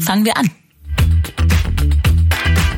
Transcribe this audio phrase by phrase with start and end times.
[0.00, 0.50] Fangen wir an.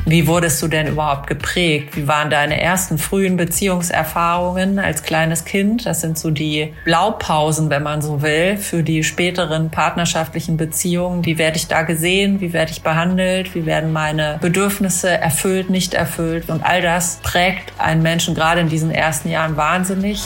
[0.05, 1.95] Wie wurdest du denn überhaupt geprägt?
[1.95, 5.85] Wie waren deine ersten frühen Beziehungserfahrungen als kleines Kind?
[5.85, 11.23] Das sind so die Blaupausen, wenn man so will, für die späteren partnerschaftlichen Beziehungen.
[11.25, 12.41] Wie werde ich da gesehen?
[12.41, 13.55] Wie werde ich behandelt?
[13.55, 16.49] Wie werden meine Bedürfnisse erfüllt, nicht erfüllt?
[16.49, 20.23] Und all das prägt einen Menschen gerade in diesen ersten Jahren wahnsinnig.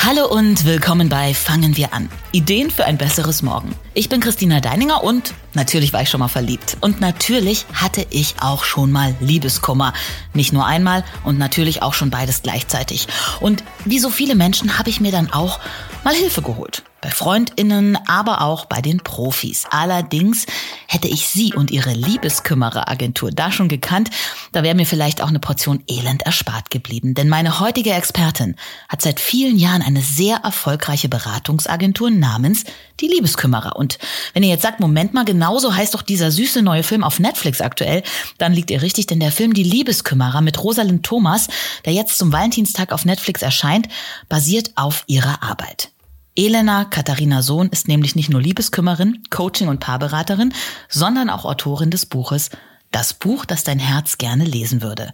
[0.00, 2.08] Hallo und willkommen bei Fangen wir an.
[2.30, 3.74] Ideen für ein besseres Morgen.
[3.94, 6.76] Ich bin Christina Deininger und natürlich war ich schon mal verliebt.
[6.80, 9.92] Und natürlich hatte ich auch schon mal Liebeskummer.
[10.34, 13.08] Nicht nur einmal und natürlich auch schon beides gleichzeitig.
[13.40, 15.58] Und wie so viele Menschen habe ich mir dann auch
[16.04, 16.84] mal Hilfe geholt.
[17.00, 19.66] Bei Freundinnen, aber auch bei den Profis.
[19.70, 20.46] Allerdings
[20.88, 24.10] hätte ich sie und ihre Liebeskümmereragentur da schon gekannt,
[24.50, 27.14] da wäre mir vielleicht auch eine Portion Elend erspart geblieben.
[27.14, 28.56] Denn meine heutige Expertin
[28.88, 32.64] hat seit vielen Jahren eine sehr erfolgreiche Beratungsagentur namens
[32.98, 33.76] Die Liebeskümmerer.
[33.76, 33.98] Und
[34.34, 37.60] wenn ihr jetzt sagt, Moment mal, genauso heißt doch dieser süße neue Film auf Netflix
[37.60, 38.02] aktuell,
[38.38, 41.46] dann liegt ihr richtig, denn der Film Die Liebeskümmerer mit Rosalind Thomas,
[41.84, 43.86] der jetzt zum Valentinstag auf Netflix erscheint,
[44.28, 45.90] basiert auf ihrer Arbeit.
[46.38, 50.54] Elena Katharina Sohn ist nämlich nicht nur Liebeskümmerin, Coaching und Paarberaterin,
[50.88, 52.50] sondern auch Autorin des Buches
[52.92, 55.12] Das Buch, das dein Herz gerne lesen würde.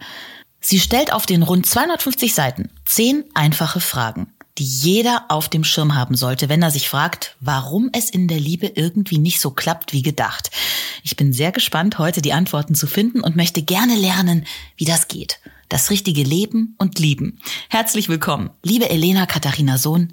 [0.60, 5.94] Sie stellt auf den rund 250 Seiten zehn einfache Fragen, die jeder auf dem Schirm
[5.94, 9.94] haben sollte, wenn er sich fragt, warum es in der Liebe irgendwie nicht so klappt
[9.94, 10.50] wie gedacht.
[11.04, 14.44] Ich bin sehr gespannt, heute die Antworten zu finden und möchte gerne lernen,
[14.76, 15.40] wie das geht.
[15.70, 17.38] Das richtige Leben und Lieben.
[17.70, 20.12] Herzlich willkommen, liebe Elena Katharina Sohn,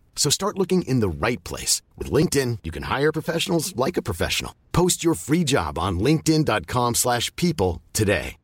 [0.15, 1.81] So start looking in the right place.
[1.97, 4.53] With LinkedIn, you can hire professionals like a professional.
[4.71, 8.37] Post your free job on linkedin.com slash people today.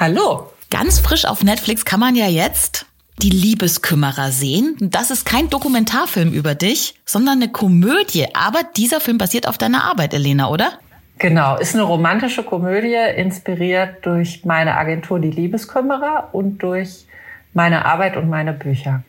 [0.00, 0.50] Hallo.
[0.70, 2.86] Ganz frisch auf Netflix kann man ja jetzt
[3.22, 4.76] die Liebeskümmerer sehen.
[4.80, 8.26] Das ist kein Dokumentarfilm über dich, sondern eine Komödie.
[8.34, 10.72] Aber dieser Film basiert auf deiner Arbeit, Elena, oder?
[11.18, 17.06] Genau, ist eine romantische Komödie, inspiriert durch meine Agentur Die Liebeskümmerer und durch
[17.52, 19.02] meine Arbeit und meine Bücher.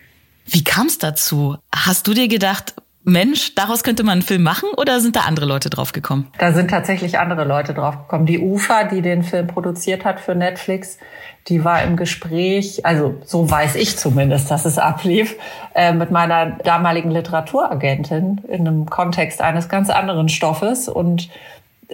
[0.45, 1.57] Wie kam es dazu?
[1.73, 2.73] Hast du dir gedacht,
[3.05, 6.29] Mensch, daraus könnte man einen Film machen oder sind da andere Leute drauf gekommen?
[6.37, 8.25] Da sind tatsächlich andere Leute drauf gekommen.
[8.25, 10.99] Die UFA, die den Film produziert hat für Netflix,
[11.47, 15.35] die war im Gespräch, also so weiß ich zumindest, dass es ablief,
[15.75, 20.87] äh, mit meiner damaligen Literaturagentin in einem Kontext eines ganz anderen Stoffes.
[20.87, 21.29] Und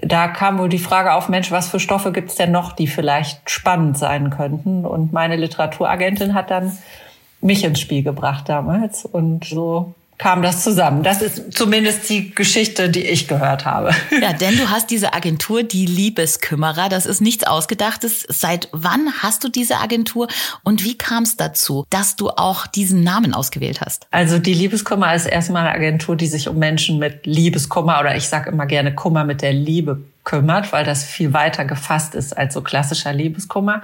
[0.02, 3.50] da kam wohl die Frage auf, Mensch, was für Stoffe gibt's denn noch, die vielleicht
[3.50, 4.86] spannend sein könnten?
[4.86, 6.78] Und meine Literaturagentin hat dann
[7.42, 9.06] mich ins Spiel gebracht damals.
[9.06, 11.02] Und so kam das zusammen.
[11.02, 13.92] Das ist zumindest die Geschichte, die ich gehört habe.
[14.22, 16.90] Ja, denn du hast diese Agentur, die Liebeskümmerer.
[16.90, 18.26] Das ist nichts Ausgedachtes.
[18.28, 20.28] Seit wann hast du diese Agentur
[20.64, 24.08] und wie kam es dazu, dass du auch diesen Namen ausgewählt hast?
[24.12, 28.28] Also die Liebeskümmer ist erstmal eine Agentur, die sich um Menschen mit Liebeskummer oder ich
[28.28, 32.54] sage immer gerne Kummer mit der Liebe kümmert, weil das viel weiter gefasst ist als
[32.54, 33.82] so klassischer Liebeskummer.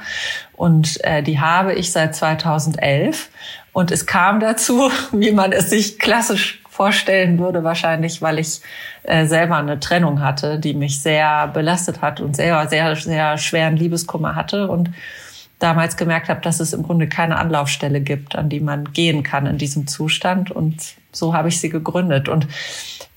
[0.54, 3.30] Und äh, die habe ich seit 2011
[3.76, 8.62] und es kam dazu, wie man es sich klassisch vorstellen würde, wahrscheinlich, weil ich
[9.04, 13.76] äh, selber eine Trennung hatte, die mich sehr belastet hat und sehr, sehr, sehr schweren
[13.76, 14.92] Liebeskummer hatte und
[15.60, 19.46] damals gemerkt habe, dass es im Grunde keine Anlaufstelle gibt, an die man gehen kann
[19.46, 20.52] in diesem Zustand.
[20.52, 22.30] Und so habe ich sie gegründet.
[22.30, 22.48] Und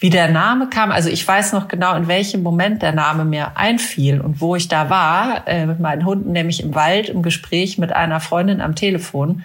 [0.01, 3.57] wie der Name kam, also ich weiß noch genau, in welchem Moment der Name mir
[3.57, 7.79] einfiel und wo ich da war, äh, mit meinen Hunden, nämlich im Wald, im Gespräch
[7.79, 9.45] mit einer Freundin am Telefon.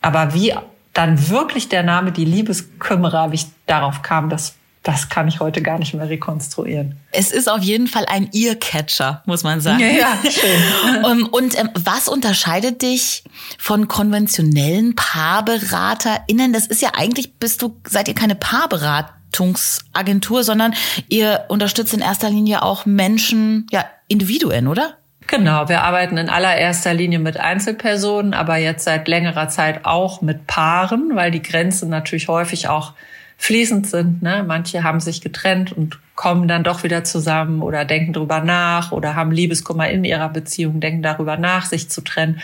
[0.00, 0.54] Aber wie
[0.92, 5.60] dann wirklich der Name die Liebeskümmerer, wie ich darauf kam, das das kann ich heute
[5.60, 6.96] gar nicht mehr rekonstruieren.
[7.12, 9.80] Es ist auf jeden Fall ein Earcatcher, muss man sagen.
[9.80, 11.04] Ja, ja schön.
[11.04, 13.22] und, und ähm, was unterscheidet dich
[13.58, 16.54] von konventionellen PaarberaterInnen?
[16.54, 20.72] Das ist ja eigentlich, bist du, seid ihr keine Paarberatungsagentur, sondern
[21.10, 24.96] ihr unterstützt in erster Linie auch Menschen, ja, Individuen, oder?
[25.30, 30.48] Genau, wir arbeiten in allererster Linie mit Einzelpersonen, aber jetzt seit längerer Zeit auch mit
[30.48, 32.94] Paaren, weil die Grenzen natürlich häufig auch
[33.36, 34.22] fließend sind.
[34.22, 34.44] Ne?
[34.44, 39.14] Manche haben sich getrennt und kommen dann doch wieder zusammen oder denken drüber nach oder
[39.14, 42.40] haben Liebeskummer in ihrer Beziehung, denken darüber nach, sich zu trennen.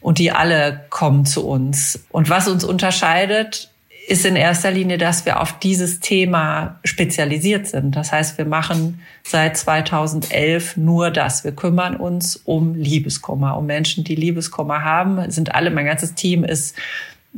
[0.00, 2.04] Und die alle kommen zu uns.
[2.10, 3.70] Und was uns unterscheidet,
[4.08, 7.94] ist in erster Linie, dass wir auf dieses Thema spezialisiert sind.
[7.94, 11.44] Das heißt, wir machen seit 2011 nur das.
[11.44, 15.30] Wir kümmern uns um Liebeskummer, um Menschen, die Liebeskummer haben.
[15.30, 16.76] Sind alle, mein ganzes Team ist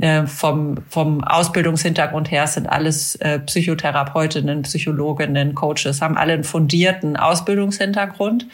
[0.00, 7.16] äh, vom, vom Ausbildungshintergrund her sind alles äh, Psychotherapeutinnen, Psychologinnen, Coaches, haben alle einen fundierten
[7.16, 8.46] Ausbildungshintergrund,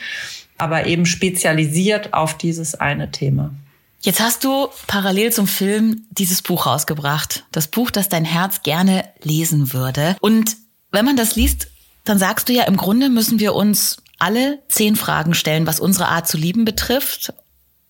[0.56, 3.52] aber eben spezialisiert auf dieses eine Thema.
[4.00, 7.44] Jetzt hast du parallel zum Film dieses Buch rausgebracht.
[7.50, 10.16] Das Buch, das dein Herz gerne lesen würde.
[10.20, 10.56] Und
[10.92, 11.68] wenn man das liest,
[12.04, 16.08] dann sagst du ja, im Grunde müssen wir uns alle zehn Fragen stellen, was unsere
[16.08, 17.32] Art zu lieben betrifft.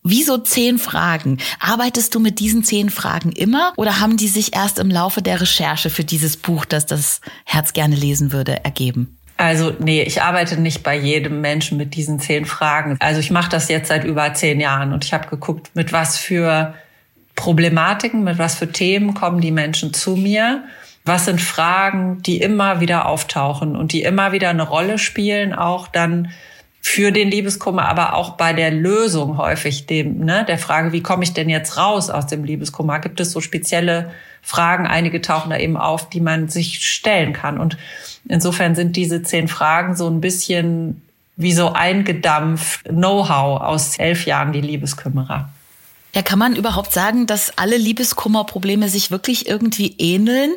[0.03, 1.39] Wieso zehn Fragen?
[1.61, 5.41] Arbeitest du mit diesen zehn Fragen immer oder haben die sich erst im Laufe der
[5.41, 9.18] Recherche für dieses Buch, das das Herz gerne lesen würde, ergeben?
[9.39, 12.97] Also nee, ich arbeite nicht bei jedem Menschen mit diesen zehn Fragen.
[12.99, 16.19] Also ich mache das jetzt seit über zehn Jahren und ich habe geguckt, mit was
[16.19, 16.75] für
[17.37, 20.65] Problematiken, mit was für Themen kommen die Menschen zu mir.
[21.05, 25.87] Was sind Fragen, die immer wieder auftauchen und die immer wieder eine Rolle spielen, auch
[25.87, 26.33] dann
[26.81, 31.23] für den Liebeskummer, aber auch bei der Lösung häufig dem, ne, der Frage, wie komme
[31.23, 32.99] ich denn jetzt raus aus dem Liebeskummer?
[32.99, 34.11] Gibt es so spezielle
[34.49, 34.87] Fragen?
[34.87, 37.61] Einige tauchen da eben auf, die man sich stellen kann.
[37.61, 37.77] Und
[38.31, 41.03] insofern sind diese zehn Fragen so ein bisschen
[41.37, 45.51] wie so eingedampft Know-how aus elf Jahren die Liebeskümmerer.
[46.15, 50.53] Ja, kann man überhaupt sagen, dass alle Liebeskummerprobleme sich wirklich irgendwie ähneln?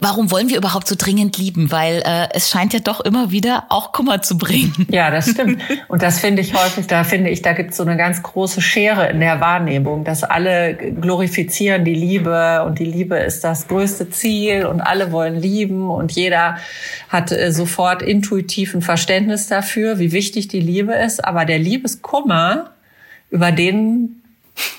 [0.00, 1.70] Warum wollen wir überhaupt so dringend lieben?
[1.70, 4.86] Weil äh, es scheint ja doch immer wieder auch Kummer zu bringen.
[4.88, 5.60] Ja, das stimmt.
[5.88, 8.62] Und das finde ich häufig, da finde ich, da gibt es so eine ganz große
[8.62, 14.08] Schere in der Wahrnehmung, dass alle glorifizieren die Liebe und die Liebe ist das größte
[14.08, 16.56] Ziel und alle wollen lieben und jeder
[17.10, 21.22] hat äh, sofort intuitiv ein Verständnis dafür, wie wichtig die Liebe ist.
[21.22, 22.70] Aber der Liebeskummer,
[23.30, 24.22] über den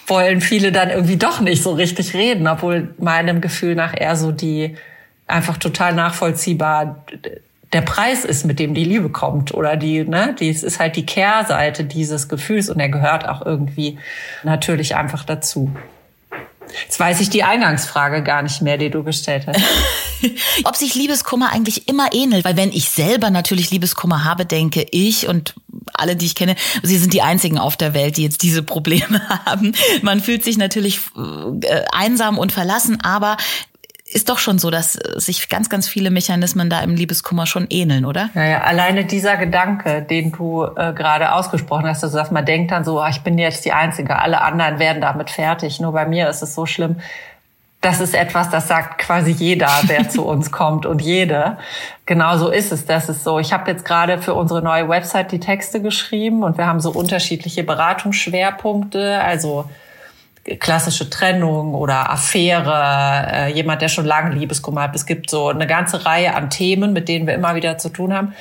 [0.08, 4.32] wollen viele dann irgendwie doch nicht so richtig reden, obwohl meinem Gefühl nach eher so
[4.32, 4.76] die
[5.28, 7.04] einfach total nachvollziehbar
[7.74, 11.06] der Preis ist, mit dem die Liebe kommt oder die, ne, die ist halt die
[11.06, 14.00] Kehrseite dieses Gefühls und er gehört auch irgendwie
[14.44, 15.72] natürlich einfach dazu.
[16.84, 19.62] Jetzt weiß ich die Eingangsfrage gar nicht mehr, die du gestellt hast.
[20.64, 25.28] Ob sich Liebeskummer eigentlich immer ähnelt, weil wenn ich selber natürlich Liebeskummer habe, denke ich
[25.28, 25.56] und
[25.98, 29.22] alle, die ich kenne, sie sind die einzigen auf der Welt, die jetzt diese Probleme
[29.46, 29.74] haben.
[30.02, 33.38] Man fühlt sich natürlich äh, einsam und verlassen, aber
[34.10, 38.06] ist doch schon so, dass sich ganz, ganz viele Mechanismen da im Liebeskummer schon ähneln,
[38.06, 38.30] oder?
[38.34, 42.86] Naja, alleine dieser Gedanke, den du äh, gerade ausgesprochen hast, also dass man denkt dann
[42.86, 45.82] so, ah, ich bin jetzt die Einzige, alle anderen werden damit fertig.
[45.82, 46.98] Nur bei mir ist es so schlimm.
[47.82, 51.58] Das ist etwas, das sagt quasi jeder, der zu uns kommt und jede.
[52.06, 52.86] Genau so ist es.
[52.86, 53.40] Das ist so.
[53.40, 56.92] Ich habe jetzt gerade für unsere neue Website die Texte geschrieben und wir haben so
[56.92, 59.22] unterschiedliche Beratungsschwerpunkte.
[59.22, 59.70] Also
[60.60, 64.96] klassische Trennung oder Affäre, äh, jemand, der schon lange Liebeskummer hat.
[64.96, 68.14] Es gibt so eine ganze Reihe an Themen, mit denen wir immer wieder zu tun
[68.14, 68.34] haben.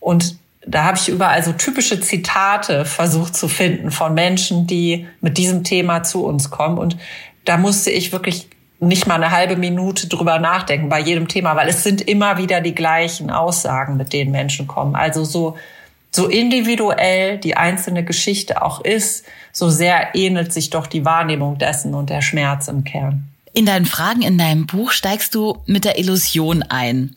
[0.00, 0.36] Und
[0.66, 5.62] da habe ich überall so typische Zitate versucht zu finden von Menschen, die mit diesem
[5.62, 6.78] Thema zu uns kommen.
[6.78, 6.96] Und
[7.44, 11.68] da musste ich wirklich nicht mal eine halbe Minute drüber nachdenken bei jedem Thema, weil
[11.68, 14.94] es sind immer wieder die gleichen Aussagen, mit denen Menschen kommen.
[14.94, 15.56] Also so
[16.16, 21.94] so individuell die einzelne Geschichte auch ist, so sehr ähnelt sich doch die Wahrnehmung dessen
[21.94, 23.28] und der Schmerz im Kern.
[23.52, 27.16] In deinen Fragen in deinem Buch steigst du mit der Illusion ein.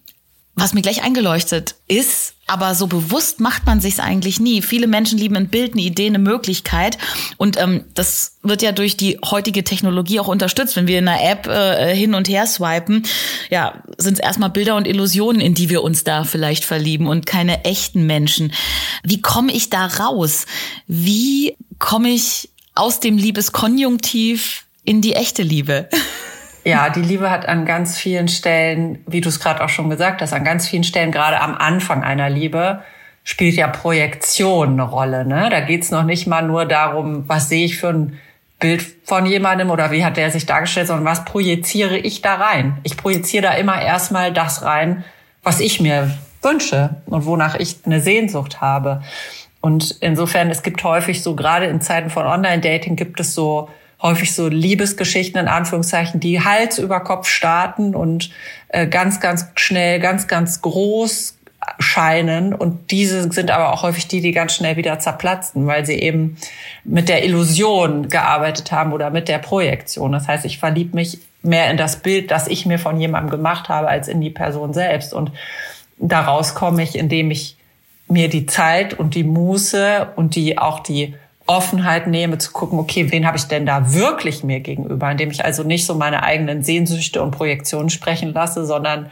[0.59, 4.61] Was mir gleich eingeleuchtet ist, aber so bewusst macht man sich's eigentlich nie.
[4.61, 6.97] Viele Menschen lieben ein Bild, eine Idee, eine Möglichkeit.
[7.37, 10.75] Und ähm, das wird ja durch die heutige Technologie auch unterstützt.
[10.75, 13.03] Wenn wir in einer App äh, hin und her swipen,
[13.49, 17.25] ja, sind es erstmal Bilder und Illusionen, in die wir uns da vielleicht verlieben und
[17.25, 18.51] keine echten Menschen.
[19.03, 20.45] Wie komme ich da raus?
[20.87, 25.87] Wie komme ich aus dem Liebeskonjunktiv in die echte Liebe?
[26.63, 30.21] Ja, die Liebe hat an ganz vielen Stellen, wie du es gerade auch schon gesagt
[30.21, 32.81] hast, an ganz vielen Stellen, gerade am Anfang einer Liebe,
[33.23, 35.25] spielt ja Projektion eine Rolle.
[35.25, 35.49] Ne?
[35.49, 38.19] Da geht's noch nicht mal nur darum, was sehe ich für ein
[38.59, 42.77] Bild von jemandem oder wie hat der sich dargestellt, sondern was projiziere ich da rein.
[42.83, 45.05] Ich projiziere da immer erstmal das rein,
[45.43, 46.11] was ich mir
[46.41, 49.01] wünsche und wonach ich eine Sehnsucht habe.
[49.61, 53.69] Und insofern, es gibt häufig so, gerade in Zeiten von Online-Dating gibt es so
[54.01, 58.31] häufig so Liebesgeschichten in Anführungszeichen, die Hals über Kopf starten und
[58.69, 61.35] äh, ganz, ganz schnell, ganz, ganz groß
[61.79, 62.53] scheinen.
[62.53, 66.37] Und diese sind aber auch häufig die, die ganz schnell wieder zerplatzen, weil sie eben
[66.83, 70.11] mit der Illusion gearbeitet haben oder mit der Projektion.
[70.11, 73.69] Das heißt, ich verlieb mich mehr in das Bild, das ich mir von jemandem gemacht
[73.69, 75.13] habe, als in die Person selbst.
[75.13, 75.31] Und
[75.97, 77.57] daraus komme ich, indem ich
[78.07, 81.15] mir die Zeit und die Muße und die auch die
[81.49, 85.43] Offenheit nehme, zu gucken, okay, wen habe ich denn da wirklich mir gegenüber, indem ich
[85.43, 89.09] also nicht so meine eigenen Sehnsüchte und Projektionen sprechen lasse, sondern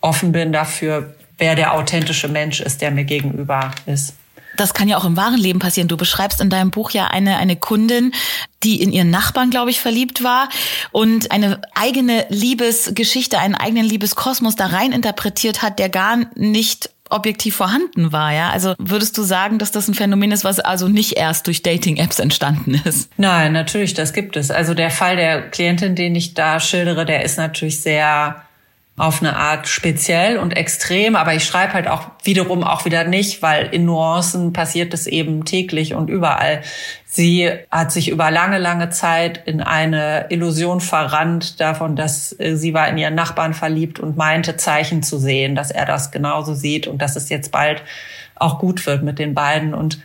[0.00, 4.14] offen bin dafür, wer der authentische Mensch ist, der mir gegenüber ist.
[4.56, 5.88] Das kann ja auch im wahren Leben passieren.
[5.88, 8.12] Du beschreibst in deinem Buch ja eine, eine Kundin,
[8.62, 10.48] die in ihren Nachbarn, glaube ich, verliebt war
[10.92, 17.56] und eine eigene Liebesgeschichte, einen eigenen Liebeskosmos da rein interpretiert hat, der gar nicht objektiv
[17.56, 18.50] vorhanden war, ja?
[18.50, 22.18] Also würdest du sagen, dass das ein Phänomen ist, was also nicht erst durch Dating-Apps
[22.18, 23.10] entstanden ist?
[23.16, 24.50] Nein, natürlich, das gibt es.
[24.50, 28.44] Also der Fall der Klientin, den ich da schildere, der ist natürlich sehr
[28.96, 33.42] auf eine Art speziell und extrem, aber ich schreibe halt auch wiederum auch wieder nicht,
[33.42, 36.62] weil in Nuancen passiert es eben täglich und überall.
[37.04, 42.72] Sie hat sich über lange, lange Zeit in eine Illusion verrannt davon, dass äh, sie
[42.72, 46.86] war in ihren Nachbarn verliebt und meinte Zeichen zu sehen, dass er das genauso sieht
[46.86, 47.82] und dass es jetzt bald
[48.36, 49.98] auch gut wird mit den beiden und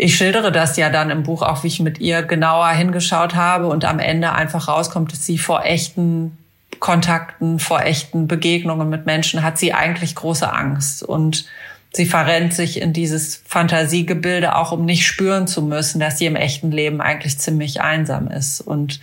[0.00, 3.66] ich schildere das ja dann im Buch auch, wie ich mit ihr genauer hingeschaut habe
[3.66, 6.38] und am Ende einfach rauskommt, dass sie vor echten
[6.80, 11.02] Kontakten, vor echten Begegnungen mit Menschen hat sie eigentlich große Angst.
[11.02, 11.46] Und
[11.92, 16.36] sie verrennt sich in dieses Fantasiegebilde auch, um nicht spüren zu müssen, dass sie im
[16.36, 18.60] echten Leben eigentlich ziemlich einsam ist.
[18.60, 19.00] Und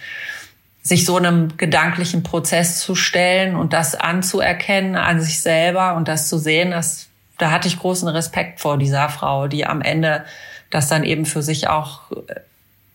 [0.82, 6.30] sich so einem gedanklichen Prozess zu stellen und das anzuerkennen an sich selber und das
[6.30, 10.26] zu sehen, dass da hatte ich großen Respekt vor dieser Frau, die am Ende
[10.70, 12.02] das dann eben für sich auch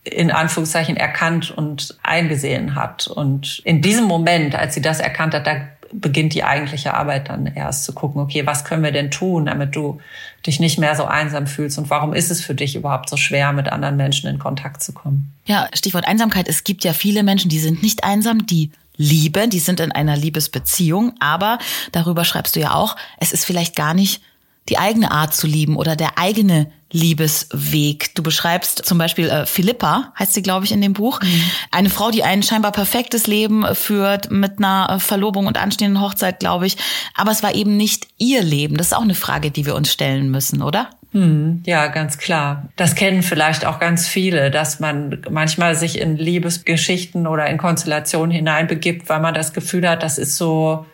[0.04, 3.06] in Anführungszeichen erkannt und eingesehen hat.
[3.06, 5.56] Und in diesem Moment, als sie das erkannt hat, da
[5.92, 9.74] beginnt die eigentliche Arbeit dann erst zu gucken, okay, was können wir denn tun, damit
[9.74, 10.00] du
[10.46, 13.52] dich nicht mehr so einsam fühlst und warum ist es für dich überhaupt so schwer,
[13.52, 15.32] mit anderen Menschen in Kontakt zu kommen?
[15.46, 16.48] Ja, Stichwort Einsamkeit.
[16.48, 20.16] Es gibt ja viele Menschen, die sind nicht einsam, die lieben, die sind in einer
[20.16, 21.58] Liebesbeziehung, aber
[21.92, 24.22] darüber schreibst du ja auch, es ist vielleicht gar nicht
[24.68, 28.14] die eigene Art zu lieben oder der eigene Liebesweg.
[28.14, 31.20] Du beschreibst zum Beispiel äh, Philippa, heißt sie, glaube ich, in dem Buch.
[31.20, 31.42] Mhm.
[31.70, 36.40] Eine Frau, die ein scheinbar perfektes Leben führt mit einer äh, Verlobung und anstehenden Hochzeit,
[36.40, 36.76] glaube ich.
[37.14, 38.76] Aber es war eben nicht ihr Leben.
[38.76, 40.90] Das ist auch eine Frage, die wir uns stellen müssen, oder?
[41.12, 42.68] Hm, ja, ganz klar.
[42.76, 48.30] Das kennen vielleicht auch ganz viele, dass man manchmal sich in Liebesgeschichten oder in Konstellationen
[48.30, 50.86] hineinbegibt, weil man das Gefühl hat, das ist so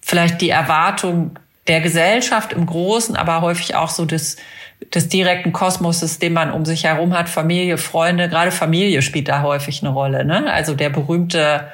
[0.00, 4.36] vielleicht die Erwartung der Gesellschaft im Großen, aber häufig auch so des,
[4.94, 9.42] des direkten Kosmoses, den man um sich herum hat, Familie, Freunde, gerade Familie spielt da
[9.42, 10.24] häufig eine Rolle.
[10.24, 10.52] Ne?
[10.52, 11.68] Also der berühmte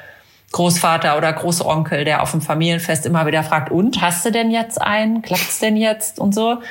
[0.51, 4.81] Großvater oder Großonkel, der auf dem Familienfest immer wieder fragt, und hast du denn jetzt
[4.81, 5.21] einen?
[5.21, 6.19] Klappt's denn jetzt?
[6.19, 6.61] Und so.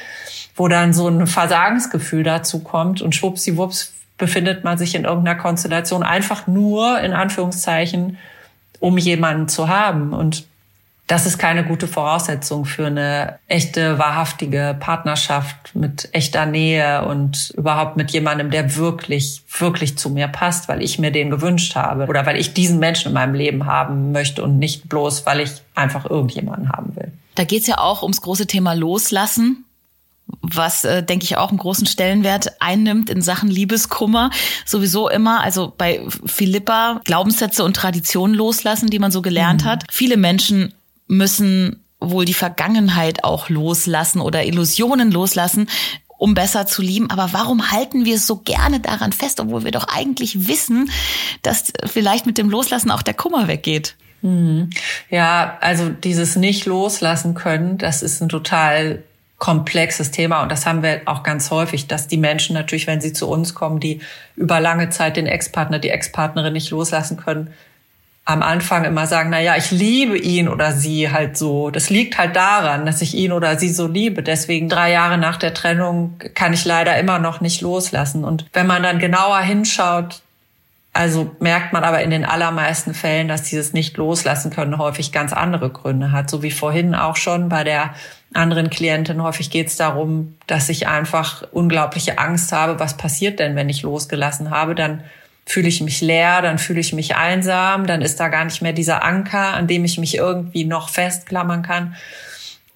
[0.56, 6.02] Wo dann so ein Versagensgefühl dazu kommt und schwuppsiwupps befindet man sich in irgendeiner Konstellation
[6.02, 8.18] einfach nur, in Anführungszeichen,
[8.80, 10.12] um jemanden zu haben.
[10.12, 10.44] Und
[11.08, 17.96] das ist keine gute Voraussetzung für eine echte, wahrhaftige Partnerschaft mit echter Nähe und überhaupt
[17.96, 22.26] mit jemandem, der wirklich, wirklich zu mir passt, weil ich mir den gewünscht habe oder
[22.26, 26.04] weil ich diesen Menschen in meinem Leben haben möchte und nicht bloß, weil ich einfach
[26.04, 27.10] irgendjemanden haben will.
[27.36, 29.64] Da geht's ja auch ums große Thema Loslassen
[30.42, 34.30] was, äh, denke ich, auch einen großen Stellenwert einnimmt in Sachen Liebeskummer.
[34.66, 39.68] Sowieso immer, also bei Philippa, Glaubenssätze und Traditionen loslassen, die man so gelernt mhm.
[39.68, 39.84] hat.
[39.90, 40.74] Viele Menschen
[41.08, 45.68] müssen wohl die Vergangenheit auch loslassen oder Illusionen loslassen,
[46.18, 47.10] um besser zu lieben.
[47.10, 50.90] Aber warum halten wir so gerne daran fest, obwohl wir doch eigentlich wissen,
[51.42, 53.96] dass vielleicht mit dem Loslassen auch der Kummer weggeht?
[54.22, 54.70] Mhm.
[55.10, 59.02] Ja, also dieses nicht loslassen können, das ist ein total
[59.38, 63.12] komplexes Thema und das haben wir auch ganz häufig, dass die Menschen natürlich, wenn sie
[63.12, 64.00] zu uns kommen, die
[64.34, 67.52] über lange Zeit den Ex-Partner, die Ex-Partnerin nicht loslassen können,
[68.28, 71.70] am Anfang immer sagen, na ja, ich liebe ihn oder sie halt so.
[71.70, 74.22] Das liegt halt daran, dass ich ihn oder sie so liebe.
[74.22, 78.24] Deswegen drei Jahre nach der Trennung kann ich leider immer noch nicht loslassen.
[78.24, 80.20] Und wenn man dann genauer hinschaut,
[80.92, 85.32] also merkt man aber in den allermeisten Fällen, dass dieses nicht loslassen können häufig ganz
[85.32, 86.28] andere Gründe hat.
[86.28, 87.94] So wie vorhin auch schon bei der
[88.34, 89.22] anderen Klientin.
[89.22, 93.80] Häufig geht es darum, dass ich einfach unglaubliche Angst habe, was passiert denn, wenn ich
[93.80, 94.74] losgelassen habe.
[94.74, 95.02] Dann
[95.48, 98.74] fühle ich mich leer, dann fühle ich mich einsam, dann ist da gar nicht mehr
[98.74, 101.96] dieser Anker, an dem ich mich irgendwie noch festklammern kann.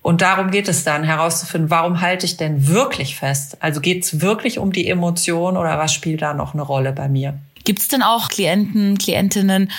[0.01, 3.59] Und darum geht es dann herauszufinden, warum halte ich denn wirklich fest?
[3.61, 7.09] Also geht es wirklich um die Emotion oder was spielt da noch eine Rolle bei
[7.09, 7.39] mir?
[7.65, 9.71] Gibt es denn auch Klienten, Klientinnen,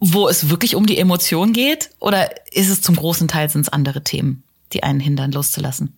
[0.00, 1.90] wo es wirklich um die Emotion geht?
[2.00, 5.97] Oder ist es zum großen Teil sind es andere Themen, die einen hindern, loszulassen?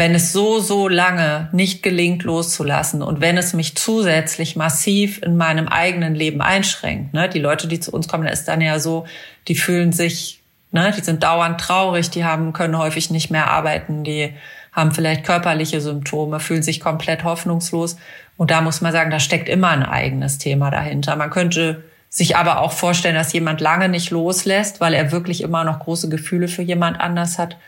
[0.00, 5.36] Wenn es so, so lange nicht gelingt, loszulassen und wenn es mich zusätzlich massiv in
[5.36, 8.78] meinem eigenen Leben einschränkt, ne, die Leute, die zu uns kommen, da ist dann ja
[8.78, 9.04] so,
[9.46, 10.40] die fühlen sich,
[10.72, 14.32] ne, die sind dauernd traurig, die haben, können häufig nicht mehr arbeiten, die
[14.72, 17.98] haben vielleicht körperliche Symptome, fühlen sich komplett hoffnungslos.
[18.38, 21.14] Und da muss man sagen, da steckt immer ein eigenes Thema dahinter.
[21.16, 25.64] Man könnte sich aber auch vorstellen, dass jemand lange nicht loslässt, weil er wirklich immer
[25.64, 27.58] noch große Gefühle für jemand anders hat.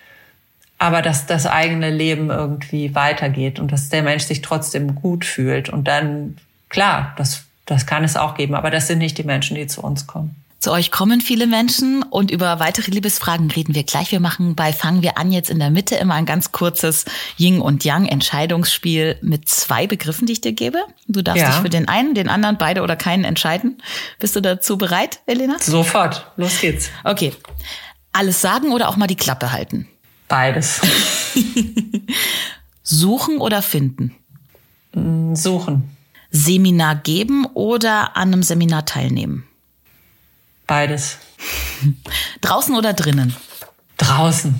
[0.82, 5.68] Aber dass das eigene Leben irgendwie weitergeht und dass der Mensch sich trotzdem gut fühlt.
[5.68, 6.38] Und dann,
[6.70, 8.56] klar, das, das kann es auch geben.
[8.56, 10.34] Aber das sind nicht die Menschen, die zu uns kommen.
[10.58, 14.10] Zu euch kommen viele Menschen und über weitere Liebesfragen reden wir gleich.
[14.10, 17.04] Wir machen bei Fangen wir an jetzt in der Mitte immer ein ganz kurzes
[17.38, 20.78] Yin und Yang Entscheidungsspiel mit zwei Begriffen, die ich dir gebe.
[21.06, 21.50] Du darfst ja.
[21.50, 23.80] dich für den einen, den anderen, beide oder keinen entscheiden.
[24.18, 25.60] Bist du dazu bereit, Elena?
[25.60, 26.26] Sofort.
[26.36, 26.90] Los geht's.
[27.04, 27.32] Okay.
[28.12, 29.86] Alles sagen oder auch mal die Klappe halten?
[30.32, 30.80] Beides.
[32.82, 34.16] Suchen oder finden?
[34.94, 35.94] Mm, suchen.
[36.30, 39.46] Seminar geben oder an einem Seminar teilnehmen?
[40.66, 41.18] Beides.
[42.40, 43.36] Draußen oder drinnen?
[43.98, 44.58] Draußen.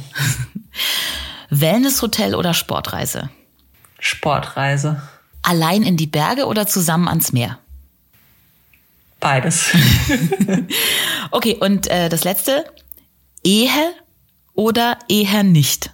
[1.49, 3.31] Wellnesshotel oder Sportreise?
[3.99, 5.01] Sportreise.
[5.41, 7.59] Allein in die Berge oder zusammen ans Meer?
[9.21, 9.71] Beides.
[11.31, 12.67] okay, und äh, das letzte.
[13.43, 13.95] Ehe
[14.55, 15.91] oder eher nicht?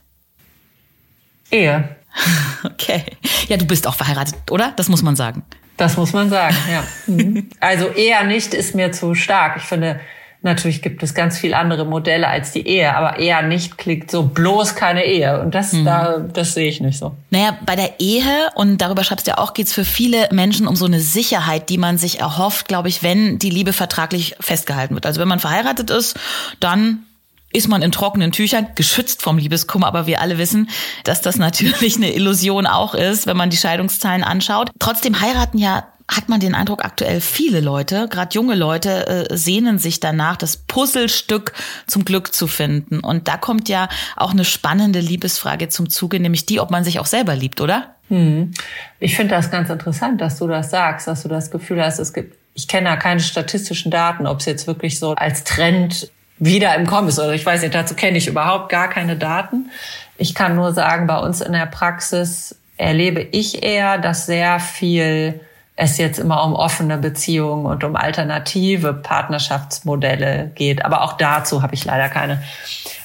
[1.50, 1.96] Ehe.
[2.64, 3.04] Okay.
[3.46, 4.72] Ja, du bist auch verheiratet, oder?
[4.74, 5.44] Das muss man sagen.
[5.76, 6.82] Das muss man sagen, ja.
[7.06, 7.48] Mhm.
[7.60, 9.56] Also eher nicht ist mir zu stark.
[9.58, 10.00] Ich finde,
[10.42, 14.24] natürlich gibt es ganz viel andere Modelle als die Ehe, aber eher nicht klingt so
[14.24, 15.40] bloß keine Ehe.
[15.40, 15.84] Und das, mhm.
[15.84, 17.14] da, das sehe ich nicht so.
[17.30, 20.74] Naja, bei der Ehe, und darüber schreibst du ja auch, geht's für viele Menschen um
[20.74, 25.06] so eine Sicherheit, die man sich erhofft, glaube ich, wenn die Liebe vertraglich festgehalten wird.
[25.06, 26.18] Also wenn man verheiratet ist,
[26.58, 27.04] dann
[27.52, 30.69] ist man in trockenen Tüchern, geschützt vom Liebeskummer, aber wir alle wissen,
[31.05, 34.71] dass das natürlich eine Illusion auch ist, wenn man die Scheidungszahlen anschaut.
[34.78, 39.78] Trotzdem heiraten ja hat man den Eindruck, aktuell viele Leute, gerade junge Leute, äh, sehnen
[39.78, 41.52] sich danach, das Puzzlestück
[41.87, 43.00] zum Glück zu finden.
[43.00, 46.99] Und da kommt ja auch eine spannende Liebesfrage zum Zuge, nämlich die, ob man sich
[46.99, 47.95] auch selber liebt, oder?
[48.09, 48.52] Hm.
[49.00, 52.14] Ich finde das ganz interessant, dass du das sagst, dass du das Gefühl hast, es
[52.14, 56.75] gibt, ich kenne da keine statistischen Daten, ob es jetzt wirklich so als Trend wieder
[56.76, 57.18] im Kommen ist.
[57.18, 59.71] Oder ich weiß nicht, dazu kenne ich überhaupt gar keine Daten.
[60.16, 65.40] Ich kann nur sagen, bei uns in der Praxis erlebe ich eher, dass sehr viel
[65.76, 70.84] es jetzt immer um offene Beziehungen und um alternative Partnerschaftsmodelle geht.
[70.84, 72.43] Aber auch dazu habe ich leider keine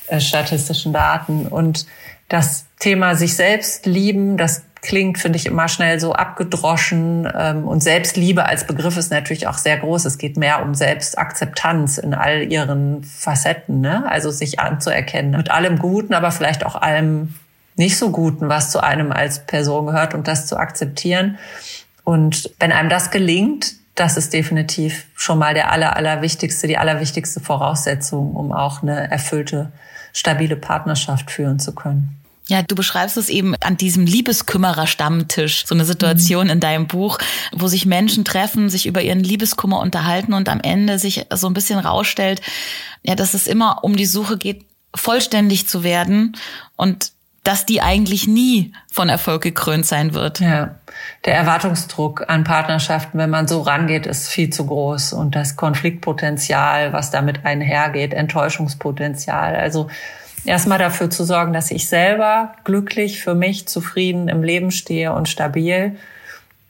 [0.07, 1.47] äh, statistischen Daten.
[1.47, 1.85] Und
[2.29, 7.27] das Thema sich selbst lieben, das klingt, finde ich, immer schnell so abgedroschen.
[7.35, 10.05] Ähm, und Selbstliebe als Begriff ist natürlich auch sehr groß.
[10.05, 13.81] Es geht mehr um Selbstakzeptanz in all ihren Facetten.
[13.81, 14.03] Ne?
[14.07, 17.33] Also sich anzuerkennen mit allem Guten, aber vielleicht auch allem
[17.75, 21.39] nicht so Guten, was zu einem als Person gehört und das zu akzeptieren.
[22.03, 27.39] Und wenn einem das gelingt, das ist definitiv schon mal der aller, allerwichtigste, die allerwichtigste
[27.39, 29.71] Voraussetzung, um auch eine erfüllte,
[30.11, 32.22] stabile Partnerschaft führen zu können.
[32.47, 36.51] Ja, du beschreibst es eben an diesem Liebeskümmerer-Stammtisch, so eine Situation mhm.
[36.53, 37.17] in deinem Buch,
[37.53, 41.53] wo sich Menschen treffen, sich über ihren Liebeskummer unterhalten und am Ende sich so ein
[41.53, 42.41] bisschen rausstellt,
[43.03, 46.37] ja, dass es immer um die Suche geht, vollständig zu werden
[46.75, 47.11] und
[47.43, 50.39] dass die eigentlich nie von Erfolg gekrönt sein wird.
[50.39, 50.75] Ja,
[51.25, 56.93] der Erwartungsdruck an Partnerschaften, wenn man so rangeht, ist viel zu groß und das Konfliktpotenzial,
[56.93, 59.55] was damit einhergeht, Enttäuschungspotenzial.
[59.57, 59.89] Also
[60.45, 65.29] erstmal dafür zu sorgen, dass ich selber glücklich, für mich zufrieden im Leben stehe und
[65.29, 65.97] stabil,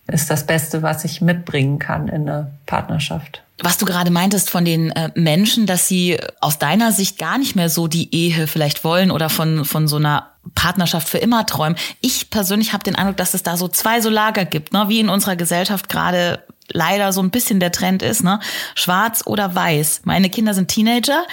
[0.08, 3.42] ist das Beste, was ich mitbringen kann in eine Partnerschaft.
[3.62, 7.56] Was du gerade meintest von den äh, Menschen, dass sie aus deiner Sicht gar nicht
[7.56, 11.78] mehr so die Ehe vielleicht wollen oder von, von so einer Partnerschaft für immer träumen.
[12.02, 14.86] Ich persönlich habe den Eindruck, dass es da so zwei so Lager gibt, ne?
[14.90, 18.40] wie in unserer Gesellschaft gerade leider so ein bisschen der Trend ist, ne?
[18.76, 20.02] Schwarz oder weiß.
[20.06, 21.26] Meine Kinder sind Teenager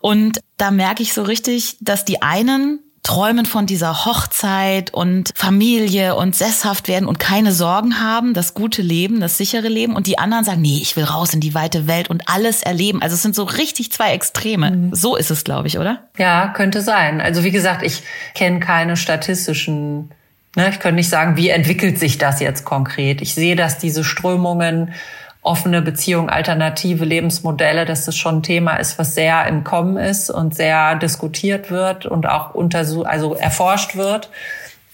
[0.00, 6.14] und da merke ich so richtig, dass die einen träumen von dieser Hochzeit und Familie
[6.14, 9.96] und sesshaft werden und keine Sorgen haben, das gute Leben, das sichere Leben.
[9.96, 13.00] Und die anderen sagen, nee, ich will raus in die weite Welt und alles erleben.
[13.00, 14.70] Also es sind so richtig zwei Extreme.
[14.70, 14.94] Mhm.
[14.94, 16.08] So ist es, glaube ich, oder?
[16.18, 17.22] Ja, könnte sein.
[17.22, 18.02] Also wie gesagt, ich
[18.34, 20.10] kenne keine statistischen
[20.58, 23.22] Ne, ich könnte nicht sagen, wie entwickelt sich das jetzt konkret.
[23.22, 24.92] Ich sehe, dass diese Strömungen
[25.40, 30.30] offene Beziehung, alternative Lebensmodelle, dass das schon ein Thema ist, was sehr im Kommen ist
[30.30, 34.30] und sehr diskutiert wird und auch untersucht, also erforscht wird.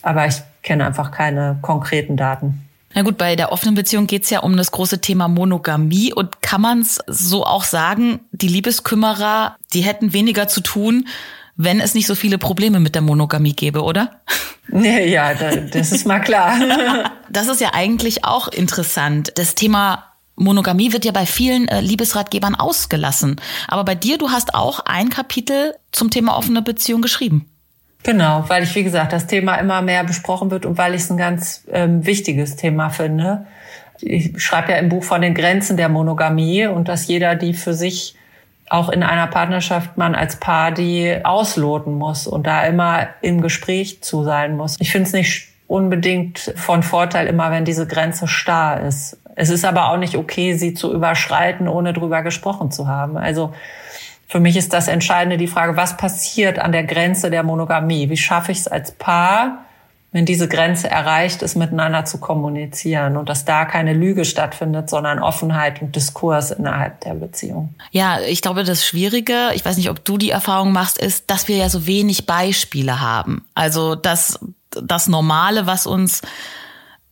[0.03, 2.69] Aber ich kenne einfach keine konkreten Daten.
[2.93, 6.61] Na gut, bei der offenen Beziehung geht's ja um das große Thema Monogamie und kann
[6.61, 11.07] man es so auch sagen, die Liebeskümmerer, die hätten weniger zu tun,
[11.57, 14.21] wenn es nicht so viele Probleme mit der Monogamie gäbe, oder?
[14.73, 16.57] Ja, das ist mal klar.
[17.31, 19.33] Das ist ja eigentlich auch interessant.
[19.37, 20.05] Das Thema
[20.37, 23.41] Monogamie wird ja bei vielen äh, Liebesratgebern ausgelassen.
[23.67, 27.47] Aber bei dir, du hast auch ein Kapitel zum Thema offene Beziehung geschrieben.
[28.05, 31.11] Genau, weil ich, wie gesagt, das Thema immer mehr besprochen wird und weil ich es
[31.11, 33.47] ein ganz ähm, wichtiges Thema finde.
[34.01, 37.75] Ich schreibe ja im Buch von den Grenzen der Monogamie und dass jeder die für
[37.75, 38.15] sich
[38.71, 44.03] auch in einer Partnerschaft man als Paar die ausloten muss und da immer im Gespräch
[44.03, 44.77] zu sein muss.
[44.81, 49.19] Ich finde es nicht unbedingt von Vorteil immer, wenn diese Grenze starr ist.
[49.37, 53.17] Es ist aber auch nicht okay, sie zu überschreiten, ohne drüber gesprochen zu haben.
[53.17, 53.53] Also
[54.29, 58.09] für mich ist das Entscheidende die Frage, was passiert an der Grenze der Monogamie?
[58.11, 59.65] Wie schaffe ich es als Paar,
[60.15, 65.19] wenn diese Grenze erreicht ist, miteinander zu kommunizieren und dass da keine Lüge stattfindet, sondern
[65.19, 67.75] Offenheit und Diskurs innerhalb der Beziehung.
[67.91, 71.49] Ja, ich glaube, das Schwierige, ich weiß nicht, ob du die Erfahrung machst, ist, dass
[71.49, 73.45] wir ja so wenig Beispiele haben.
[73.57, 74.39] Also das,
[74.71, 76.23] das Normale, was uns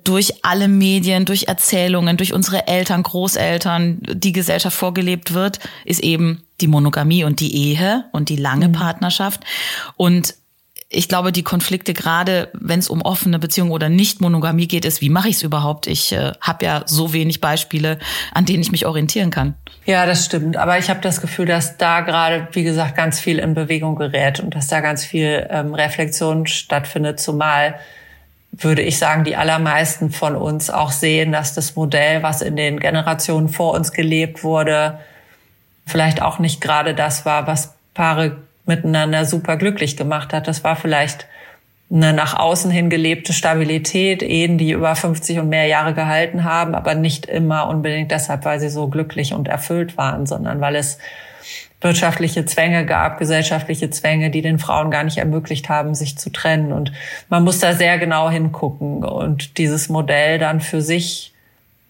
[0.04, 6.44] durch alle Medien, durch Erzählungen, durch unsere Eltern, Großeltern, die Gesellschaft vorgelebt wird, ist eben
[6.60, 8.72] die Monogamie und die Ehe und die lange mhm.
[8.72, 9.40] Partnerschaft.
[9.96, 10.36] Und
[10.94, 15.08] ich glaube, die Konflikte, gerade wenn es um offene Beziehungen oder Nicht-Monogamie geht, ist, wie
[15.08, 15.86] mache ich es überhaupt?
[15.86, 17.98] Ich äh, habe ja so wenig Beispiele,
[18.32, 19.54] an denen ich mich orientieren kann.
[19.86, 20.56] Ja, das stimmt.
[20.56, 24.38] Aber ich habe das Gefühl, dass da gerade, wie gesagt, ganz viel in Bewegung gerät
[24.40, 27.74] und dass da ganz viel ähm, Reflexion stattfindet, zumal
[28.52, 32.78] würde ich sagen, die allermeisten von uns auch sehen, dass das Modell, was in den
[32.78, 34.98] Generationen vor uns gelebt wurde,
[35.86, 40.48] vielleicht auch nicht gerade das war, was Paare miteinander super glücklich gemacht hat.
[40.48, 41.26] Das war vielleicht
[41.92, 46.74] eine nach außen hin gelebte Stabilität, Ehen, die über 50 und mehr Jahre gehalten haben,
[46.74, 50.98] aber nicht immer unbedingt deshalb, weil sie so glücklich und erfüllt waren, sondern weil es
[51.82, 56.72] wirtschaftliche Zwänge gab, gesellschaftliche Zwänge, die den Frauen gar nicht ermöglicht haben, sich zu trennen.
[56.72, 56.92] Und
[57.28, 61.31] man muss da sehr genau hingucken und dieses Modell dann für sich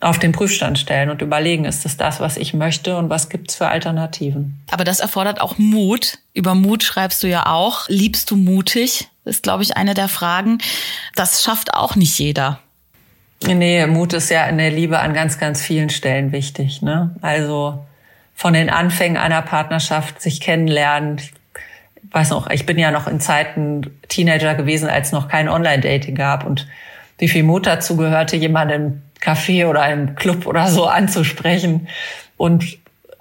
[0.02, 3.54] auf den Prüfstand stellen und überlegen, ist es das, was ich möchte und was gibt's
[3.54, 4.60] für Alternativen.
[4.70, 6.18] Aber das erfordert auch Mut.
[6.34, 7.88] Über Mut schreibst du ja auch.
[7.88, 9.08] Liebst du mutig?
[9.24, 10.58] Ist, glaube ich, eine der Fragen.
[11.14, 12.58] Das schafft auch nicht jeder.
[13.44, 16.82] Nee, Mut ist ja in der Liebe an ganz, ganz vielen Stellen wichtig.
[16.82, 17.14] Ne?
[17.20, 17.84] Also
[18.34, 21.18] von den Anfängen einer Partnerschaft sich kennenlernen.
[21.18, 21.32] Ich
[22.10, 26.44] weiß noch, ich bin ja noch in Zeiten Teenager gewesen, als noch kein Online-Dating gab
[26.44, 26.66] und
[27.18, 31.88] wie viel Mut dazu gehörte, jemanden Café oder im Club oder so anzusprechen
[32.36, 32.64] und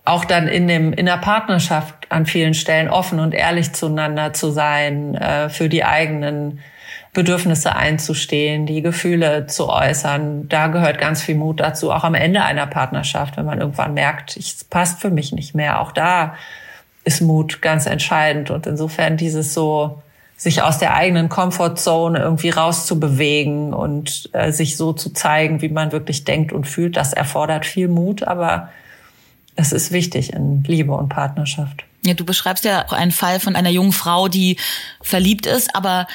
[0.04, 4.52] auch dann in dem in der Partnerschaft an vielen Stellen offen und ehrlich zueinander zu
[4.52, 6.60] sein, äh, für die eigenen
[7.14, 10.48] Bedürfnisse einzustehen, die Gefühle zu äußern.
[10.48, 14.38] Da gehört ganz viel Mut dazu, auch am Ende einer Partnerschaft, wenn man irgendwann merkt,
[14.38, 15.82] es passt für mich nicht mehr.
[15.82, 16.36] Auch da
[17.04, 20.02] ist Mut ganz entscheidend und insofern dieses so
[20.42, 25.92] sich aus der eigenen Comfortzone irgendwie rauszubewegen und äh, sich so zu zeigen, wie man
[25.92, 28.70] wirklich denkt und fühlt, das erfordert viel Mut, aber
[29.56, 31.84] es ist wichtig in Liebe und Partnerschaft.
[32.04, 34.58] Ja, du beschreibst ja auch einen Fall von einer jungen Frau, die
[35.00, 36.08] verliebt ist, aber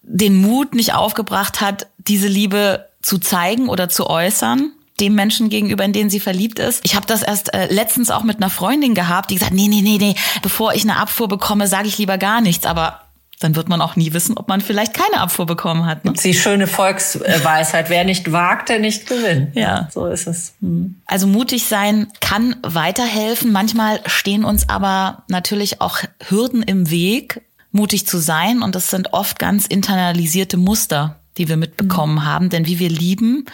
[0.00, 5.84] den Mut nicht aufgebracht hat, diese Liebe zu zeigen oder zu äußern dem Menschen gegenüber,
[5.84, 6.82] in den sie verliebt ist.
[6.82, 9.82] Ich habe das erst äh, letztens auch mit einer Freundin gehabt, die gesagt, nee, nee,
[9.82, 12.64] nee, nee, bevor ich eine Abfuhr bekomme, sage ich lieber gar nichts.
[12.64, 13.02] Aber
[13.38, 16.04] dann wird man auch nie wissen, ob man vielleicht keine Abfuhr bekommen hat.
[16.04, 16.14] Ne?
[16.14, 19.54] Die schöne Volksweisheit, wer nicht wagt, der nicht gewinnt.
[19.54, 20.54] Ja, so ist es.
[20.60, 20.96] Hm.
[21.06, 23.52] Also mutig sein kann weiterhelfen.
[23.52, 28.62] Manchmal stehen uns aber natürlich auch Hürden im Weg, mutig zu sein.
[28.62, 32.24] Und das sind oft ganz internalisierte Muster, die wir mitbekommen mhm.
[32.24, 32.48] haben.
[32.48, 33.44] Denn wie wir lieben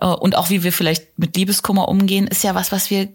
[0.00, 3.08] äh, und auch wie wir vielleicht mit Liebeskummer umgehen, ist ja was, was wir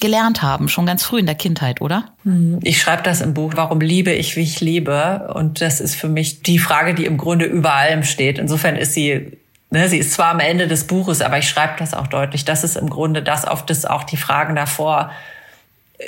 [0.00, 2.04] gelernt haben, schon ganz früh in der Kindheit, oder?
[2.24, 2.60] Mhm.
[2.62, 5.30] Ich schreibe das im Buch, warum liebe ich, wie ich liebe?
[5.34, 8.38] Und das ist für mich die Frage, die im Grunde über allem steht.
[8.38, 9.38] Insofern ist sie,
[9.70, 12.44] ne, sie ist zwar am Ende des Buches, aber ich schreibe das auch deutlich.
[12.44, 15.10] Das ist im Grunde das, auf das auch die Fragen davor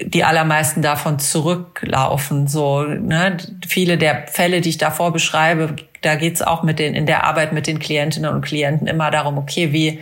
[0.03, 2.46] die allermeisten davon zurücklaufen.
[2.46, 3.38] So, ne?
[3.66, 7.53] Viele der Fälle, die ich davor beschreibe, da geht's auch mit den, in der Arbeit
[7.53, 10.01] mit den Klientinnen und Klienten immer darum, okay, wie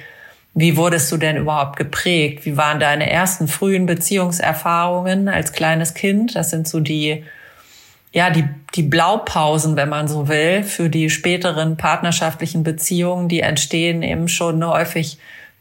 [0.59, 2.47] wie wurdest du denn überhaupt geprägt?
[2.47, 6.35] Wie waren deine ersten frühen Beziehungserfahrungen als kleines Kind?
[6.35, 7.25] Das sind so die,
[8.11, 14.03] ja, die, die Blaupausen, wenn man so will, für die späteren partnerschaftlichen Beziehungen, die entstehen
[14.03, 15.19] eben schon häufig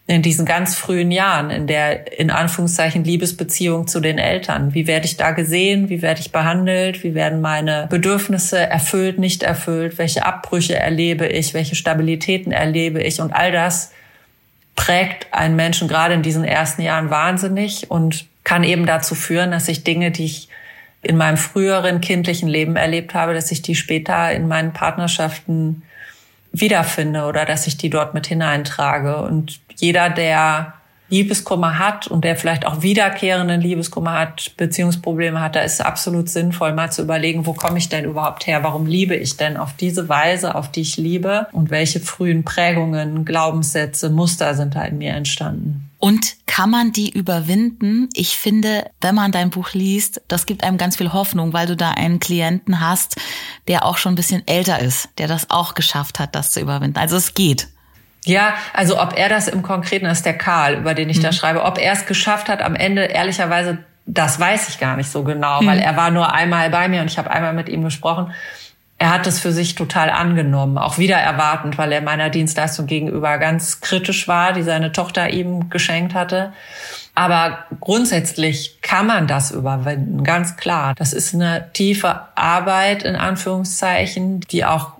[0.07, 4.73] in diesen ganz frühen Jahren, in der in Anführungszeichen Liebesbeziehung zu den Eltern.
[4.73, 5.89] Wie werde ich da gesehen?
[5.89, 7.03] Wie werde ich behandelt?
[7.03, 9.97] Wie werden meine Bedürfnisse erfüllt, nicht erfüllt?
[9.97, 11.53] Welche Abbrüche erlebe ich?
[11.53, 13.19] Welche Stabilitäten erlebe ich?
[13.19, 13.91] Und all das
[14.75, 19.67] prägt einen Menschen gerade in diesen ersten Jahren wahnsinnig und kann eben dazu führen, dass
[19.67, 20.49] ich Dinge, die ich
[21.01, 25.83] in meinem früheren kindlichen Leben erlebt habe, dass ich die später in meinen Partnerschaften
[26.51, 29.17] wiederfinde oder dass ich die dort mit hineintrage.
[29.17, 30.73] Und jeder, der
[31.09, 36.29] Liebeskummer hat und der vielleicht auch wiederkehrenden Liebeskummer hat, Beziehungsprobleme hat, da ist es absolut
[36.29, 38.63] sinnvoll, mal zu überlegen, wo komme ich denn überhaupt her?
[38.63, 41.47] Warum liebe ich denn auf diese Weise, auf die ich liebe?
[41.51, 45.89] Und welche frühen Prägungen, Glaubenssätze, Muster sind da in mir entstanden?
[45.99, 48.09] Und kann man die überwinden?
[48.13, 51.75] Ich finde, wenn man dein Buch liest, das gibt einem ganz viel Hoffnung, weil du
[51.75, 53.15] da einen Klienten hast,
[53.67, 56.97] der auch schon ein bisschen älter ist, der das auch geschafft hat, das zu überwinden.
[56.97, 57.69] Also es geht.
[58.25, 61.23] Ja, also ob er das im Konkreten ist, der Karl, über den ich mhm.
[61.23, 65.09] da schreibe, ob er es geschafft hat, am Ende ehrlicherweise, das weiß ich gar nicht
[65.09, 65.67] so genau, mhm.
[65.67, 68.33] weil er war nur einmal bei mir und ich habe einmal mit ihm gesprochen.
[68.97, 73.37] Er hat es für sich total angenommen, auch wieder erwartend, weil er meiner Dienstleistung gegenüber
[73.37, 76.53] ganz kritisch war, die seine Tochter ihm geschenkt hatte.
[77.13, 80.95] Aber grundsätzlich kann man das überwinden, ganz klar.
[80.95, 84.94] Das ist eine tiefe Arbeit in Anführungszeichen, die auch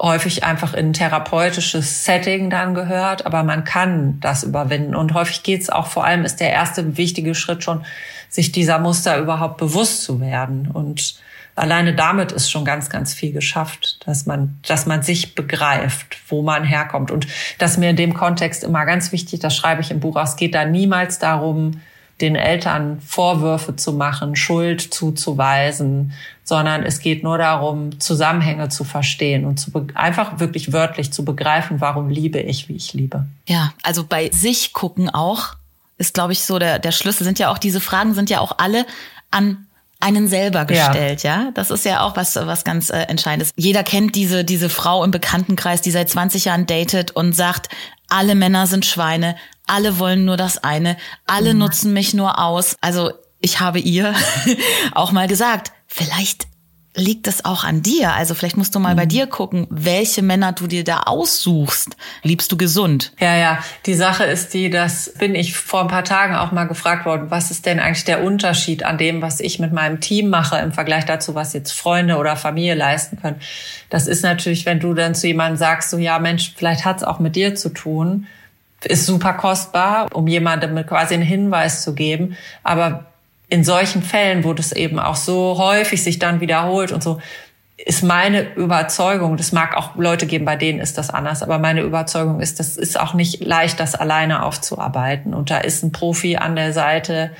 [0.00, 4.94] häufig einfach in ein therapeutisches Setting dann gehört, aber man kann das überwinden.
[4.94, 7.84] Und häufig geht's auch, vor allem ist der erste wichtige Schritt schon,
[8.28, 10.70] sich dieser Muster überhaupt bewusst zu werden.
[10.72, 11.16] Und
[11.56, 16.42] alleine damit ist schon ganz, ganz viel geschafft, dass man, dass man sich begreift, wo
[16.42, 17.10] man herkommt.
[17.10, 17.26] Und
[17.58, 20.36] das ist mir in dem Kontext immer ganz wichtig, das schreibe ich im Buch, es
[20.36, 21.80] geht da niemals darum,
[22.20, 26.12] den Eltern Vorwürfe zu machen, Schuld zuzuweisen,
[26.44, 31.80] sondern es geht nur darum, Zusammenhänge zu verstehen und zu einfach wirklich wörtlich zu begreifen,
[31.80, 33.26] warum liebe ich, wie ich liebe.
[33.46, 35.54] Ja, also bei sich gucken auch
[35.98, 37.24] ist, glaube ich, so der, der Schlüssel.
[37.24, 38.86] Sind ja auch diese Fragen sind ja auch alle
[39.30, 39.66] an
[40.00, 41.44] einen selber gestellt, ja.
[41.44, 41.50] ja?
[41.52, 43.50] Das ist ja auch was, was ganz äh, Entscheidendes.
[43.56, 47.68] Jeder kennt diese, diese Frau im Bekanntenkreis, die seit 20 Jahren datet und sagt,
[48.08, 51.60] alle Männer sind Schweine, alle wollen nur das eine, alle mhm.
[51.60, 52.76] nutzen mich nur aus.
[52.80, 54.14] Also ich habe ihr
[54.94, 56.48] auch mal gesagt, vielleicht
[56.98, 58.12] liegt es auch an dir.
[58.14, 58.98] Also vielleicht musst du mal mhm.
[58.98, 61.96] bei dir gucken, welche Männer du dir da aussuchst.
[62.22, 63.12] Liebst du gesund?
[63.18, 63.58] Ja, ja.
[63.86, 67.30] Die Sache ist die, das bin ich vor ein paar Tagen auch mal gefragt worden,
[67.30, 70.72] was ist denn eigentlich der Unterschied an dem, was ich mit meinem Team mache im
[70.72, 73.40] Vergleich dazu, was jetzt Freunde oder Familie leisten können.
[73.90, 77.04] Das ist natürlich, wenn du dann zu jemandem sagst, so ja Mensch, vielleicht hat es
[77.04, 78.26] auch mit dir zu tun
[78.84, 82.36] ist super kostbar, um jemandem quasi einen Hinweis zu geben.
[82.62, 83.06] Aber
[83.48, 87.20] in solchen Fällen, wo das eben auch so häufig sich dann wiederholt und so,
[87.76, 91.82] ist meine Überzeugung, das mag auch Leute geben, bei denen ist das anders, aber meine
[91.82, 95.32] Überzeugung ist, das ist auch nicht leicht, das alleine aufzuarbeiten.
[95.32, 97.30] Und da ist ein Profi an der Seite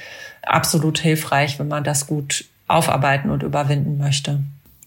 [0.43, 4.41] absolut hilfreich, wenn man das gut aufarbeiten und überwinden möchte.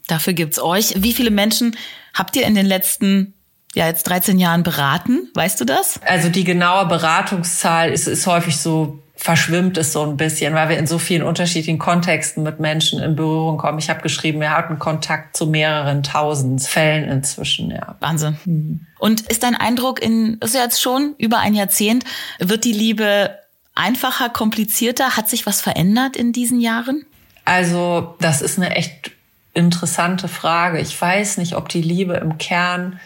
[0.07, 0.95] Dafür gibt's euch.
[0.97, 1.75] Wie viele Menschen
[2.13, 3.33] habt ihr in den letzten
[3.73, 5.29] ja jetzt 13 Jahren beraten.
[5.33, 5.99] Weißt du das?
[6.05, 10.79] Also die genaue Beratungszahl ist, ist häufig so verschwimmt es so ein bisschen, weil wir
[10.79, 13.77] in so vielen unterschiedlichen Kontexten mit Menschen in Berührung kommen.
[13.77, 17.97] Ich habe geschrieben, wir hatten Kontakt zu mehreren tausend Fällen inzwischen, ja.
[17.99, 18.37] Wahnsinn.
[18.45, 18.87] Mhm.
[18.97, 22.03] Und ist dein Eindruck in, ist ja jetzt schon über ein Jahrzehnt,
[22.39, 23.37] wird die Liebe
[23.75, 25.15] einfacher, komplizierter?
[25.15, 27.05] Hat sich was verändert in diesen Jahren?
[27.45, 29.11] Also, das ist eine echt
[29.53, 30.79] interessante Frage.
[30.79, 32.99] Ich weiß nicht, ob die Liebe im Kern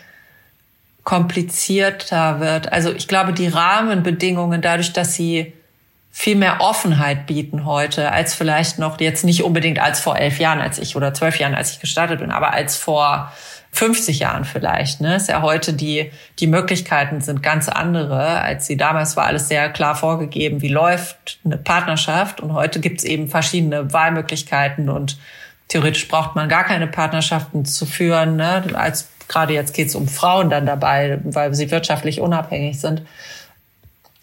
[1.04, 2.72] komplizierter wird.
[2.72, 5.54] Also ich glaube, die Rahmenbedingungen, dadurch, dass sie
[6.18, 10.62] viel mehr Offenheit bieten heute, als vielleicht noch jetzt nicht unbedingt als vor elf Jahren,
[10.62, 13.34] als ich oder zwölf Jahren, als ich gestartet bin, aber als vor
[13.74, 15.02] 50 Jahren vielleicht.
[15.02, 15.18] Ne?
[15.18, 19.68] Ist ja heute die, die Möglichkeiten sind ganz andere, als sie damals war alles sehr
[19.70, 22.40] klar vorgegeben, wie läuft eine Partnerschaft.
[22.40, 25.18] Und heute gibt's eben verschiedene Wahlmöglichkeiten und
[25.68, 28.38] theoretisch braucht man gar keine Partnerschaften zu führen.
[28.38, 28.64] Ne?
[28.74, 33.02] Als Gerade jetzt geht es um Frauen dann dabei, weil sie wirtschaftlich unabhängig sind.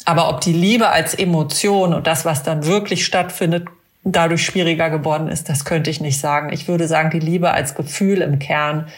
[0.05, 3.69] Aber ob die Liebe als Emotion und das, was dann wirklich stattfindet,
[4.05, 6.53] dadurch schwieriger geworden ist, das könnte ich nicht sagen.
[6.53, 8.88] Ich würde sagen, die Liebe als Gefühl im Kern,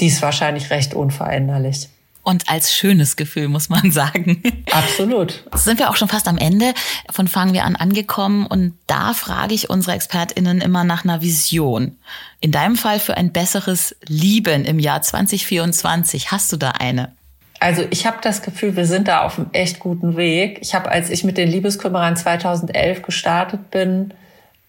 [0.00, 1.88] die ist wahrscheinlich recht unveränderlich
[2.24, 4.42] und als schönes Gefühl, muss man sagen.
[4.72, 5.44] Absolut.
[5.54, 6.74] Sind wir auch schon fast am Ende
[7.10, 11.96] von Fangen wir an angekommen und da frage ich unsere ExpertInnen immer nach einer Vision.
[12.40, 16.32] In deinem Fall für ein besseres Lieben im Jahr 2024.
[16.32, 17.12] Hast du da eine?
[17.60, 20.58] Also ich habe das Gefühl, wir sind da auf einem echt guten Weg.
[20.60, 24.12] Ich habe, als ich mit den Liebeskümmerern 2011 gestartet bin,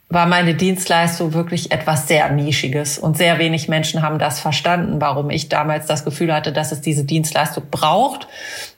[0.09, 5.29] war meine Dienstleistung wirklich etwas sehr Nischiges und sehr wenig Menschen haben das verstanden, warum
[5.29, 8.27] ich damals das Gefühl hatte, dass es diese Dienstleistung braucht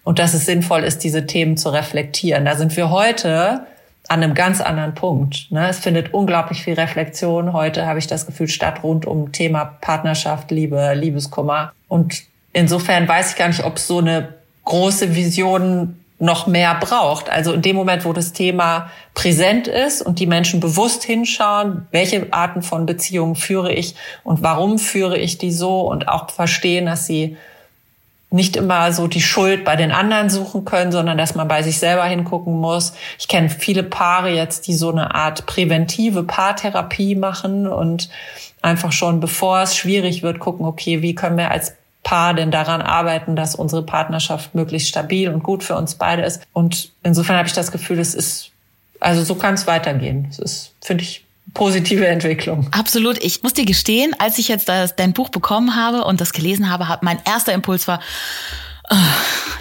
[0.04, 2.46] und dass es sinnvoll ist, diese Themen zu reflektieren.
[2.46, 3.68] Da sind wir heute
[4.08, 5.52] an einem ganz anderen Punkt.
[5.52, 5.68] Ne?
[5.68, 10.50] Es findet unglaublich viel Reflexion heute, habe ich das Gefühl, statt rund um Thema Partnerschaft,
[10.50, 11.74] Liebe, Liebeskummer.
[11.90, 12.24] Und
[12.58, 14.34] insofern weiß ich gar nicht, ob so eine
[14.66, 17.30] große Vision noch mehr braucht.
[17.30, 22.34] Also in dem Moment, wo das Thema präsent ist und die Menschen bewusst hinschauen, welche
[22.34, 27.06] Arten von Beziehungen führe ich und warum führe ich die so und auch verstehen, dass
[27.06, 27.38] sie
[28.30, 31.78] nicht immer so die Schuld bei den anderen suchen können, sondern dass man bei sich
[31.78, 32.94] selber hingucken muss.
[33.20, 38.10] Ich kenne viele Paare jetzt, die so eine Art präventive Paartherapie machen und
[38.62, 41.77] einfach schon bevor es schwierig wird, gucken, okay, wie können wir als
[42.08, 46.42] Paar denn daran arbeiten, dass unsere Partnerschaft möglichst stabil und gut für uns beide ist.
[46.54, 48.52] Und insofern habe ich das Gefühl, es ist,
[49.02, 50.26] also so kann es weitergehen.
[50.30, 52.70] Es ist, finde ich, positive Entwicklung.
[52.72, 53.22] Absolut.
[53.22, 56.70] Ich muss dir gestehen, als ich jetzt das, dein Buch bekommen habe und das gelesen
[56.70, 58.00] habe, hat mein erster Impuls war,
[58.90, 58.96] oh,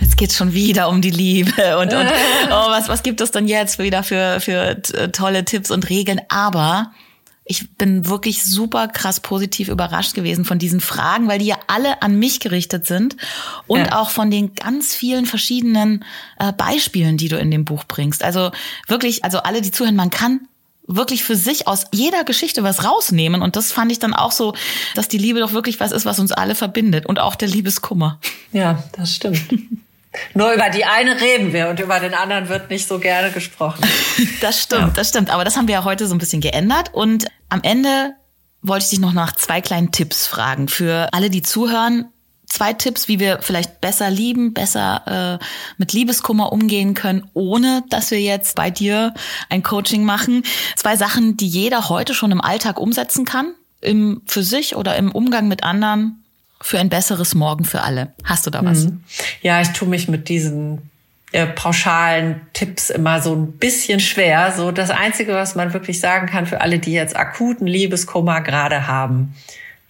[0.00, 2.06] jetzt geht's schon wieder um die Liebe und, und
[2.46, 4.80] oh, was, was gibt es denn jetzt wieder für, für
[5.10, 6.20] tolle Tipps und Regeln?
[6.28, 6.92] Aber
[7.48, 12.02] ich bin wirklich super krass positiv überrascht gewesen von diesen Fragen, weil die ja alle
[12.02, 13.16] an mich gerichtet sind
[13.68, 14.00] und ja.
[14.00, 16.04] auch von den ganz vielen verschiedenen
[16.40, 18.24] äh, Beispielen, die du in dem Buch bringst.
[18.24, 18.50] Also
[18.88, 20.40] wirklich, also alle, die zuhören, man kann
[20.88, 23.42] wirklich für sich aus jeder Geschichte was rausnehmen.
[23.42, 24.54] Und das fand ich dann auch so,
[24.94, 28.18] dass die Liebe doch wirklich was ist, was uns alle verbindet und auch der Liebeskummer.
[28.52, 29.40] Ja, das stimmt.
[30.34, 33.86] Nur über die eine reden wir und über den anderen wird nicht so gerne gesprochen.
[34.40, 34.92] das stimmt, ja.
[34.94, 35.30] das stimmt.
[35.30, 36.92] Aber das haben wir ja heute so ein bisschen geändert.
[36.92, 38.14] Und am Ende
[38.62, 40.68] wollte ich dich noch nach zwei kleinen Tipps fragen.
[40.68, 42.10] Für alle, die zuhören,
[42.46, 45.44] zwei Tipps, wie wir vielleicht besser lieben, besser äh,
[45.78, 49.14] mit Liebeskummer umgehen können, ohne dass wir jetzt bei dir
[49.48, 50.42] ein Coaching machen.
[50.74, 55.12] Zwei Sachen, die jeder heute schon im Alltag umsetzen kann, im, für sich oder im
[55.12, 56.24] Umgang mit anderen,
[56.60, 58.12] für ein besseres Morgen für alle.
[58.24, 58.84] Hast du da was?
[58.84, 59.04] Mhm.
[59.42, 60.90] Ja, ich tue mich mit diesen
[61.32, 64.52] äh, pauschalen Tipps immer so ein bisschen schwer.
[64.56, 68.86] So das Einzige, was man wirklich sagen kann für alle, die jetzt akuten Liebeskummer gerade
[68.86, 69.34] haben,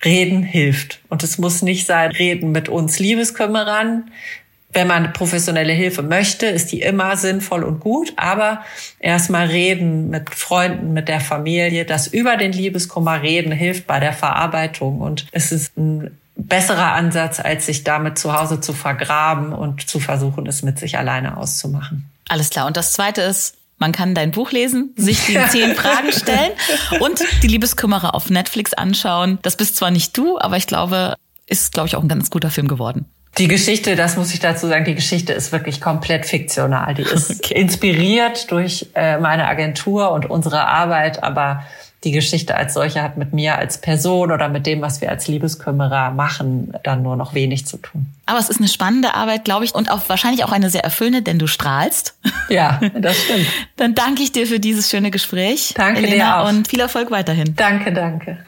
[0.05, 1.01] Reden hilft.
[1.09, 4.11] Und es muss nicht sein, reden mit uns Liebeskümmerern.
[4.73, 8.13] Wenn man professionelle Hilfe möchte, ist die immer sinnvoll und gut.
[8.17, 8.63] Aber
[8.99, 11.87] erstmal reden mit Freunden, mit der Familie.
[11.87, 15.01] Das über den Liebeskummer reden hilft bei der Verarbeitung.
[15.01, 20.01] Und es ist ein besserer Ansatz, als sich damit zu Hause zu vergraben und zu
[20.01, 22.11] versuchen, es mit sich alleine auszumachen.
[22.29, 22.67] Alles klar.
[22.67, 26.53] Und das zweite ist, man kann dein Buch lesen, sich die zehn Fragen stellen
[27.01, 29.39] und die Liebeskümmerer auf Netflix anschauen.
[29.43, 31.15] Das bist zwar nicht du, aber ich glaube,
[31.47, 33.07] ist, glaube ich, auch ein ganz guter Film geworden.
[33.39, 36.95] Die Geschichte, das muss ich dazu sagen, die Geschichte ist wirklich komplett fiktional.
[36.95, 37.55] Die ist okay.
[37.55, 41.63] inspiriert durch äh, meine Agentur und unsere Arbeit, aber
[42.05, 45.27] die Geschichte als solche hat mit mir als Person oder mit dem, was wir als
[45.29, 48.07] Liebeskümmerer machen, dann nur noch wenig zu tun.
[48.27, 51.23] Aber es ist eine spannende Arbeit, glaube ich, und auch wahrscheinlich auch eine sehr erfüllende,
[51.23, 52.17] denn du strahlst.
[52.49, 53.47] Ja, das stimmt.
[53.77, 55.75] dann danke ich dir für dieses schöne Gespräch.
[55.75, 56.49] Danke Elena, dir auch.
[56.49, 57.57] Und viel Erfolg weiterhin.
[57.57, 58.39] Danke, danke.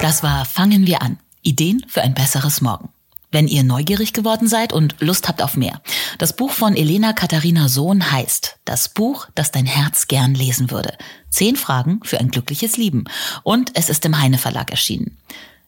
[0.00, 1.18] Das war Fangen wir an.
[1.42, 2.88] Ideen für ein besseres Morgen
[3.32, 5.82] wenn ihr neugierig geworden seid und Lust habt auf mehr.
[6.16, 10.98] Das Buch von Elena Katharina Sohn heißt Das Buch, das dein Herz gern lesen würde.
[11.30, 13.04] Zehn Fragen für ein glückliches Lieben.
[13.44, 15.16] Und es ist im Heine Verlag erschienen.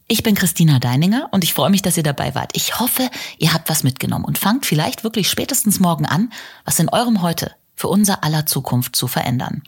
[0.08, 2.50] Ich bin Christina Deininger und ich freue mich, dass ihr dabei wart.
[2.56, 3.08] Ich hoffe,
[3.38, 6.32] ihr habt was mitgenommen und fangt vielleicht wirklich spätestens morgen an,
[6.64, 9.62] was in eurem Heute für unser aller Zukunft zu verändern.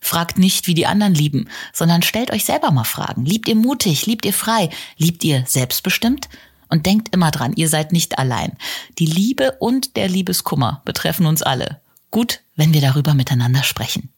[0.00, 3.24] Fragt nicht, wie die anderen lieben, sondern stellt euch selber mal Fragen.
[3.24, 4.04] Liebt ihr mutig?
[4.04, 4.68] Liebt ihr frei?
[4.98, 6.28] Liebt ihr selbstbestimmt?
[6.68, 8.58] Und denkt immer dran, ihr seid nicht allein.
[8.98, 11.80] Die Liebe und der Liebeskummer betreffen uns alle.
[12.10, 14.10] Gut, wenn wir darüber miteinander sprechen.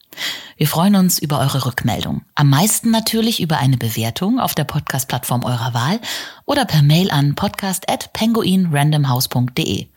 [0.56, 2.22] Wir freuen uns über eure Rückmeldung.
[2.34, 6.00] Am meisten natürlich über eine Bewertung auf der Podcast-Plattform eurer Wahl
[6.46, 9.88] oder per Mail an podcast.penguinrandomhouse.de.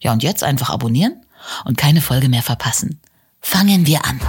[0.00, 1.24] Ja, und jetzt einfach abonnieren
[1.64, 3.00] und keine Folge mehr verpassen.
[3.40, 4.20] Fangen wir an.